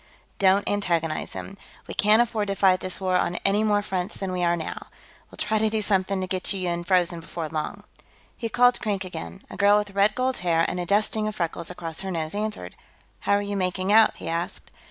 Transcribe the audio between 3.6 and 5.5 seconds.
more fronts than we are now. We'll